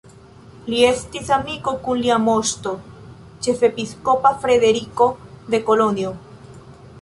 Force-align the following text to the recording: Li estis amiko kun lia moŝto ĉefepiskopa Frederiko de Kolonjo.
Li 0.73 0.77
estis 0.85 1.27
amiko 1.35 1.73
kun 1.87 2.01
lia 2.05 2.17
moŝto 2.23 2.73
ĉefepiskopa 3.49 4.33
Frederiko 4.47 5.09
de 5.53 5.61
Kolonjo. 5.69 6.17